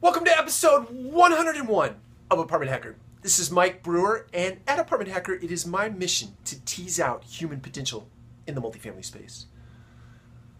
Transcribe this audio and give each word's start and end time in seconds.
Welcome 0.00 0.24
to 0.26 0.38
episode 0.38 0.86
101 0.90 1.96
of 2.30 2.38
Apartment 2.38 2.70
Hacker. 2.70 2.94
This 3.22 3.40
is 3.40 3.50
Mike 3.50 3.82
Brewer, 3.82 4.28
and 4.32 4.58
at 4.68 4.78
Apartment 4.78 5.10
Hacker, 5.10 5.34
it 5.34 5.50
is 5.50 5.66
my 5.66 5.88
mission 5.88 6.36
to 6.44 6.64
tease 6.64 7.00
out 7.00 7.24
human 7.24 7.58
potential 7.58 8.08
in 8.46 8.54
the 8.54 8.60
multifamily 8.60 9.04
space. 9.04 9.46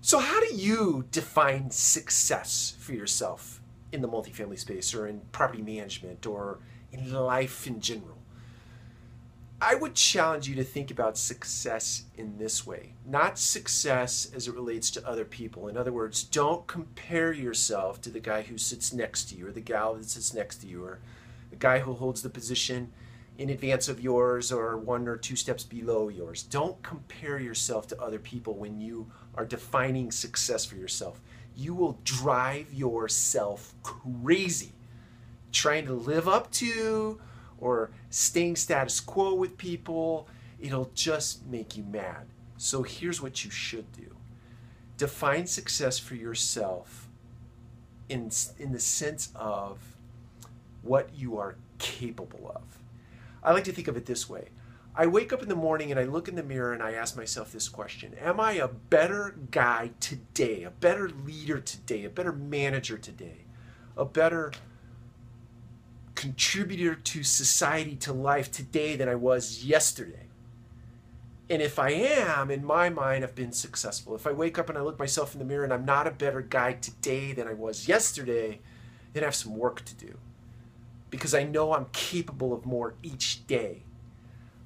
So, 0.00 0.20
how 0.20 0.38
do 0.38 0.54
you 0.54 1.06
define 1.10 1.72
success 1.72 2.76
for 2.78 2.92
yourself 2.92 3.60
in 3.90 4.02
the 4.02 4.08
multifamily 4.08 4.56
space, 4.56 4.94
or 4.94 5.08
in 5.08 5.22
property 5.32 5.62
management, 5.62 6.26
or 6.26 6.60
in 6.92 7.12
life 7.12 7.66
in 7.66 7.80
general? 7.80 8.18
I 9.66 9.74
would 9.74 9.94
challenge 9.94 10.46
you 10.46 10.54
to 10.56 10.64
think 10.64 10.90
about 10.90 11.16
success 11.16 12.04
in 12.18 12.36
this 12.36 12.66
way 12.66 12.92
not 13.06 13.38
success 13.38 14.30
as 14.34 14.48
it 14.48 14.54
relates 14.54 14.90
to 14.90 15.08
other 15.08 15.24
people. 15.24 15.68
In 15.68 15.76
other 15.76 15.92
words, 15.92 16.22
don't 16.22 16.66
compare 16.66 17.32
yourself 17.32 18.00
to 18.02 18.10
the 18.10 18.20
guy 18.20 18.42
who 18.42 18.58
sits 18.58 18.92
next 18.92 19.24
to 19.28 19.36
you, 19.36 19.46
or 19.46 19.52
the 19.52 19.60
gal 19.60 19.94
that 19.94 20.04
sits 20.04 20.34
next 20.34 20.56
to 20.58 20.66
you, 20.66 20.84
or 20.84 21.00
the 21.50 21.56
guy 21.56 21.78
who 21.78 21.94
holds 21.94 22.22
the 22.22 22.30
position 22.30 22.92
in 23.38 23.50
advance 23.50 23.88
of 23.88 24.00
yours 24.00 24.52
or 24.52 24.76
one 24.76 25.08
or 25.08 25.16
two 25.16 25.36
steps 25.36 25.64
below 25.64 26.08
yours. 26.08 26.42
Don't 26.42 26.82
compare 26.82 27.38
yourself 27.38 27.86
to 27.88 28.00
other 28.00 28.18
people 28.18 28.54
when 28.54 28.80
you 28.80 29.10
are 29.34 29.44
defining 29.44 30.10
success 30.10 30.64
for 30.64 30.76
yourself. 30.76 31.20
You 31.56 31.74
will 31.74 31.98
drive 32.04 32.72
yourself 32.72 33.74
crazy 33.82 34.72
trying 35.52 35.86
to 35.86 35.94
live 35.94 36.28
up 36.28 36.50
to 36.52 37.20
or 37.64 37.90
staying 38.10 38.56
status 38.56 39.00
quo 39.00 39.34
with 39.34 39.56
people, 39.56 40.28
it'll 40.60 40.90
just 40.94 41.46
make 41.46 41.76
you 41.76 41.82
mad. 41.82 42.26
So 42.58 42.82
here's 42.82 43.22
what 43.22 43.44
you 43.44 43.50
should 43.50 43.90
do 43.92 44.14
define 44.96 45.46
success 45.46 45.98
for 45.98 46.14
yourself 46.14 47.08
in, 48.08 48.30
in 48.58 48.70
the 48.70 48.78
sense 48.78 49.30
of 49.34 49.78
what 50.82 51.08
you 51.16 51.36
are 51.38 51.56
capable 51.78 52.52
of. 52.54 52.62
I 53.42 53.52
like 53.52 53.64
to 53.64 53.72
think 53.72 53.88
of 53.88 53.96
it 53.96 54.06
this 54.06 54.28
way. 54.28 54.50
I 54.94 55.06
wake 55.06 55.32
up 55.32 55.42
in 55.42 55.48
the 55.48 55.56
morning 55.56 55.90
and 55.90 55.98
I 55.98 56.04
look 56.04 56.28
in 56.28 56.36
the 56.36 56.42
mirror 56.44 56.72
and 56.72 56.82
I 56.82 56.92
ask 56.92 57.16
myself 57.16 57.50
this 57.50 57.68
question 57.68 58.14
Am 58.20 58.38
I 58.38 58.52
a 58.52 58.68
better 58.68 59.36
guy 59.50 59.90
today, 60.00 60.64
a 60.64 60.70
better 60.70 61.08
leader 61.08 61.60
today, 61.60 62.04
a 62.04 62.10
better 62.10 62.32
manager 62.32 62.98
today, 62.98 63.46
a 63.96 64.04
better 64.04 64.52
contributor 66.24 66.94
to 66.94 67.22
society, 67.22 67.94
to 67.96 68.10
life 68.10 68.50
today 68.50 68.96
than 68.96 69.10
I 69.10 69.14
was 69.14 69.62
yesterday. 69.62 70.26
And 71.50 71.60
if 71.60 71.78
I 71.78 71.90
am, 71.90 72.50
in 72.50 72.64
my 72.64 72.88
mind, 72.88 73.22
I've 73.22 73.34
been 73.34 73.52
successful. 73.52 74.14
If 74.14 74.26
I 74.26 74.32
wake 74.32 74.58
up 74.58 74.70
and 74.70 74.78
I 74.78 74.80
look 74.80 74.98
myself 74.98 75.34
in 75.34 75.38
the 75.38 75.44
mirror 75.44 75.64
and 75.64 75.72
I'm 75.72 75.84
not 75.84 76.06
a 76.06 76.10
better 76.10 76.40
guy 76.40 76.72
today 76.72 77.34
than 77.34 77.46
I 77.46 77.52
was 77.52 77.88
yesterday, 77.88 78.60
then 79.12 79.22
I 79.22 79.26
have 79.26 79.34
some 79.34 79.54
work 79.54 79.84
to 79.84 79.94
do. 79.94 80.16
Because 81.10 81.34
I 81.34 81.42
know 81.42 81.74
I'm 81.74 81.88
capable 81.92 82.54
of 82.54 82.64
more 82.64 82.94
each 83.02 83.46
day. 83.46 83.82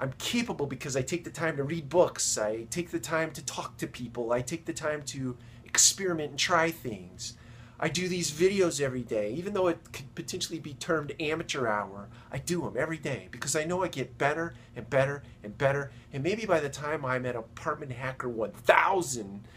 I'm 0.00 0.14
capable 0.16 0.66
because 0.66 0.96
I 0.96 1.02
take 1.02 1.24
the 1.24 1.30
time 1.30 1.58
to 1.58 1.64
read 1.64 1.90
books, 1.90 2.38
I 2.38 2.62
take 2.70 2.92
the 2.92 2.98
time 2.98 3.30
to 3.32 3.44
talk 3.44 3.76
to 3.76 3.86
people, 3.86 4.32
I 4.32 4.40
take 4.40 4.64
the 4.64 4.72
time 4.72 5.02
to 5.02 5.36
experiment 5.66 6.30
and 6.30 6.38
try 6.38 6.70
things. 6.70 7.34
I 7.82 7.88
do 7.88 8.06
these 8.06 8.30
videos 8.30 8.80
every 8.80 9.02
day, 9.02 9.32
even 9.32 9.54
though 9.54 9.66
it 9.66 9.80
could 9.92 10.14
potentially 10.14 10.60
be 10.60 10.74
termed 10.74 11.12
amateur 11.18 11.66
hour. 11.66 12.08
I 12.30 12.38
do 12.38 12.60
them 12.60 12.76
every 12.78 12.96
day 12.96 13.26
because 13.32 13.56
I 13.56 13.64
know 13.64 13.82
I 13.82 13.88
get 13.88 14.16
better 14.18 14.54
and 14.76 14.88
better 14.88 15.24
and 15.42 15.58
better. 15.58 15.90
And 16.12 16.22
maybe 16.22 16.46
by 16.46 16.60
the 16.60 16.68
time 16.68 17.04
I'm 17.04 17.26
at 17.26 17.34
Apartment 17.34 17.90
Hacker 17.90 18.28
1000, 18.28 19.48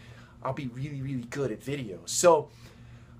I'll 0.42 0.52
be 0.52 0.66
really, 0.66 1.00
really 1.00 1.26
good 1.30 1.52
at 1.52 1.60
videos. 1.60 2.08
So 2.08 2.48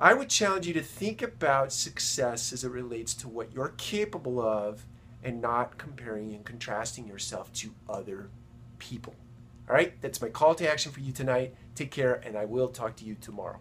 I 0.00 0.12
would 0.12 0.28
challenge 0.28 0.66
you 0.66 0.74
to 0.74 0.82
think 0.82 1.22
about 1.22 1.72
success 1.72 2.52
as 2.52 2.64
it 2.64 2.70
relates 2.72 3.14
to 3.14 3.28
what 3.28 3.52
you're 3.52 3.74
capable 3.76 4.40
of 4.40 4.84
and 5.22 5.40
not 5.40 5.78
comparing 5.78 6.34
and 6.34 6.44
contrasting 6.44 7.06
yourself 7.06 7.52
to 7.52 7.70
other 7.88 8.28
people. 8.80 9.14
All 9.68 9.76
right, 9.76 9.92
that's 10.00 10.20
my 10.20 10.30
call 10.30 10.56
to 10.56 10.68
action 10.68 10.90
for 10.90 10.98
you 10.98 11.12
tonight. 11.12 11.54
Take 11.76 11.92
care, 11.92 12.14
and 12.26 12.36
I 12.36 12.44
will 12.44 12.68
talk 12.68 12.96
to 12.96 13.04
you 13.04 13.14
tomorrow. 13.20 13.60